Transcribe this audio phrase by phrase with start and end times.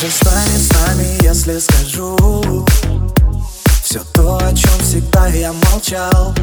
[0.00, 2.66] же станет с нами, если скажу.
[3.84, 6.34] Все то, о чем всегда я молчал.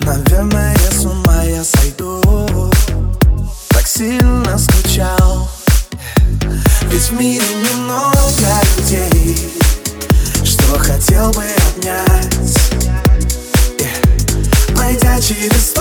[0.00, 2.72] Наверное, с ума я сойду.
[3.68, 5.48] Так сильно скучал.
[6.90, 8.30] Ведь в мире немного
[8.78, 9.52] людей
[10.42, 12.58] Что хотел бы обнять.
[14.74, 15.72] Пройдя через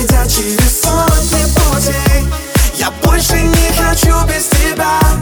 [0.00, 2.24] пройдя через сотни путей
[2.74, 5.19] Я больше не хочу без тебя.